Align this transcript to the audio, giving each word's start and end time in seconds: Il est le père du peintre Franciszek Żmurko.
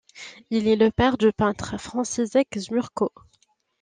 Il 0.49 0.67
est 0.67 0.77
le 0.77 0.89
père 0.89 1.15
du 1.15 1.31
peintre 1.31 1.77
Franciszek 1.79 2.47
Żmurko. 2.59 3.11